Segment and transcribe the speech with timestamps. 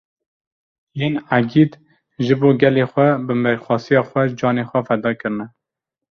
[0.99, 1.71] Yên egît
[2.25, 5.45] ji bo gelê xwe bi mêrxasiya xwe, canê xwe feda kirine